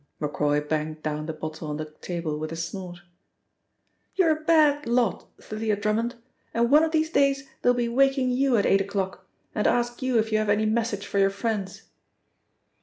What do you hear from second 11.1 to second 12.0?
your friends."